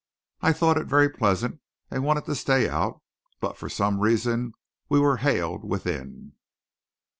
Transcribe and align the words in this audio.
I 0.41 0.51
thought 0.51 0.77
it 0.79 0.87
very 0.87 1.09
pleasant; 1.09 1.59
and 1.91 2.03
wanted 2.03 2.25
to 2.25 2.33
stay 2.33 2.67
out; 2.67 3.03
but 3.39 3.55
for 3.55 3.69
some 3.69 3.99
reason 3.99 4.53
we 4.89 4.99
were 4.99 5.17
haled 5.17 5.63
within. 5.63 6.33